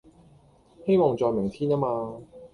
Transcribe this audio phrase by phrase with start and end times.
[0.83, 2.19] 希望在明天呀嘛